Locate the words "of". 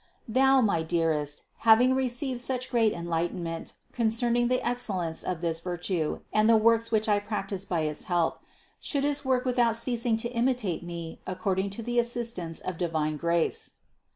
5.21-5.41, 12.61-12.79